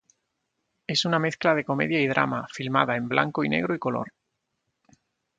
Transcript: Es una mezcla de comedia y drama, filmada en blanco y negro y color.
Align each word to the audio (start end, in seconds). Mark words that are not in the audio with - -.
Es 0.93 1.05
una 1.05 1.19
mezcla 1.19 1.53
de 1.53 1.63
comedia 1.63 2.01
y 2.01 2.07
drama, 2.07 2.47
filmada 2.51 2.95
en 2.95 3.07
blanco 3.07 3.43
y 3.43 3.49
negro 3.49 3.75
y 3.75 3.77
color. 3.77 4.11